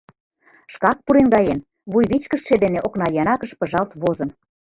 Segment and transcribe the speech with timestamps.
[0.73, 1.59] —Шкак пуреҥгаен,
[1.91, 4.29] вуйвичкыжше дене окнаянакыш пыжалт возын.